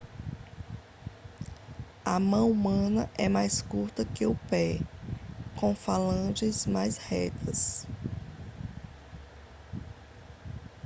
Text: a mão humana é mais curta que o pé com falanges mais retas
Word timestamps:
a 2.03 2.19
mão 2.19 2.49
humana 2.49 3.07
é 3.15 3.29
mais 3.29 3.61
curta 3.61 4.03
que 4.03 4.25
o 4.25 4.33
pé 4.49 4.79
com 5.55 5.75
falanges 5.75 6.65
mais 6.65 6.97
retas 6.97 7.85